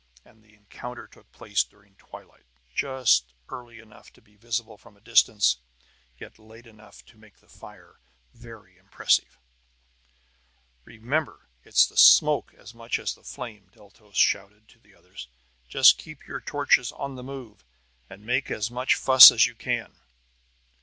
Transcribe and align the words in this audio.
And 0.25 0.41
the 0.43 0.55
encounter 0.55 1.05
took 1.05 1.31
place 1.31 1.63
during 1.63 1.93
twilight, 1.95 2.47
just 2.73 3.35
early 3.49 3.77
enough 3.77 4.11
to 4.13 4.19
be 4.21 4.35
visible 4.35 4.75
from 4.75 4.97
a 4.97 4.99
distance, 4.99 5.59
yet 6.19 6.39
late 6.39 6.65
enough 6.65 7.05
to 7.05 7.19
make 7.19 7.37
the 7.37 7.47
fire 7.47 7.99
very 8.33 8.77
impressive. 8.77 9.37
"Remember, 10.85 11.49
it's 11.63 11.85
the 11.85 11.97
smoke 11.97 12.51
as 12.55 12.73
much 12.73 12.97
as 12.97 13.13
the 13.13 13.21
flame," 13.23 13.69
Deltos 13.75 14.15
shouted 14.17 14.67
to 14.69 14.79
the 14.79 14.95
others. 14.95 15.27
"Just 15.69 15.99
keep 15.99 16.25
your 16.25 16.41
torches 16.41 16.91
on 16.91 17.13
the 17.13 17.21
move, 17.23 17.63
and 18.09 18.25
make 18.25 18.49
as 18.49 18.71
much 18.71 18.95
fuss 18.95 19.29
as 19.29 19.45
you 19.45 19.53
can!" 19.53 19.99